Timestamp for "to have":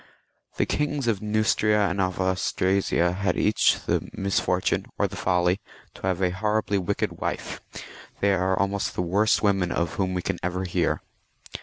5.93-6.23